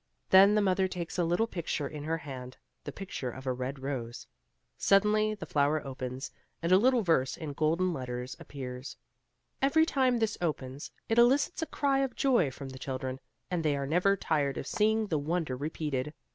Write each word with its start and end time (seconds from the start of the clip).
Then 0.31 0.55
the 0.55 0.63
mother 0.63 0.87
takes 0.87 1.19
a 1.19 1.23
little 1.23 1.45
picture 1.45 1.87
in 1.87 2.05
her 2.05 2.17
hand, 2.17 2.57
the 2.85 2.91
picture 2.91 3.29
of 3.29 3.45
a 3.45 3.53
red 3.53 3.77
rose. 3.77 4.25
Suddenly 4.75 5.35
the 5.35 5.45
flower 5.45 5.85
opens, 5.85 6.31
and 6.59 6.71
a 6.71 6.77
little 6.79 7.03
verse 7.03 7.37
in 7.37 7.53
golden 7.53 7.93
letters 7.93 8.35
appears. 8.39 8.97
Every 9.61 9.85
time 9.85 10.17
this 10.17 10.39
opens, 10.41 10.89
it 11.07 11.19
elicits 11.19 11.61
a 11.61 11.67
cry 11.67 11.99
of 11.99 12.15
joy 12.15 12.49
from 12.49 12.69
the 12.69 12.79
children, 12.79 13.19
and 13.51 13.63
they 13.63 13.75
are 13.77 13.85
never 13.85 14.17
tired 14.17 14.57
of 14.57 14.65
seeing 14.65 15.05
the 15.05 15.19
wonder 15.19 15.55
repeated. 15.55 16.15